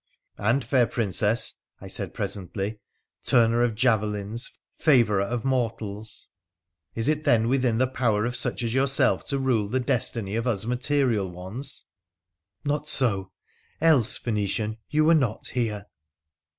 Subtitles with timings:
[0.39, 2.79] 'And, fair Princess,' I said presently,'
[3.29, 6.27] turner of javelins, favourer of mortals,
[6.95, 10.47] is it then within the power of such as yourself to rule the destiny of
[10.47, 11.85] us material ones?''
[12.65, 13.31] Not so;
[13.79, 15.85] else, Phoenician, you were not here